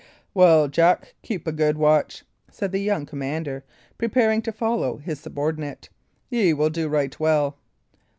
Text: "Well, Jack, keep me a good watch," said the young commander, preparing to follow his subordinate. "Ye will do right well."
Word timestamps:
"Well, 0.33 0.67
Jack, 0.67 1.13
keep 1.21 1.45
me 1.45 1.51
a 1.51 1.53
good 1.53 1.77
watch," 1.77 2.23
said 2.49 2.71
the 2.71 2.81
young 2.81 3.05
commander, 3.05 3.63
preparing 3.99 4.41
to 4.41 4.51
follow 4.51 4.97
his 4.97 5.19
subordinate. 5.19 5.89
"Ye 6.31 6.53
will 6.53 6.71
do 6.71 6.87
right 6.89 7.19
well." 7.19 7.59